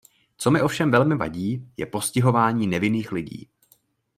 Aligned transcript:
Co 0.37 0.51
mi 0.51 0.61
ovšem 0.61 0.91
velmi 0.91 1.15
vadí, 1.15 1.71
je 1.77 1.85
postihování 1.85 2.67
nevinných 2.67 3.11
lidí. 3.11 3.49